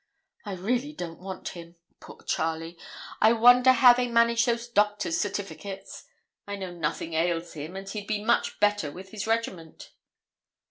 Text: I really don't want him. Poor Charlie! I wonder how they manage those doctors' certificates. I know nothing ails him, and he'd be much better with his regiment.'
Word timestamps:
I 0.45 0.53
really 0.55 0.93
don't 0.93 1.19
want 1.19 1.49
him. 1.49 1.75
Poor 1.99 2.23
Charlie! 2.23 2.75
I 3.21 3.33
wonder 3.33 3.71
how 3.71 3.93
they 3.93 4.07
manage 4.07 4.45
those 4.45 4.67
doctors' 4.67 5.19
certificates. 5.21 6.05
I 6.47 6.55
know 6.55 6.73
nothing 6.73 7.13
ails 7.13 7.53
him, 7.53 7.75
and 7.75 7.87
he'd 7.87 8.07
be 8.07 8.23
much 8.23 8.59
better 8.59 8.89
with 8.91 9.09
his 9.09 9.27
regiment.' 9.27 9.91